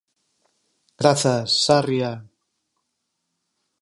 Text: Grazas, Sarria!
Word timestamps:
Grazas, 1.01 1.49
Sarria! 1.65 2.11